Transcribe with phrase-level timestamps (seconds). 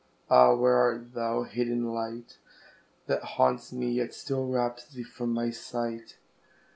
[0.31, 0.55] Ah!
[0.55, 2.39] where art thou, hid in light
[3.05, 6.17] That haunts me, yet still wraps thee from my sight?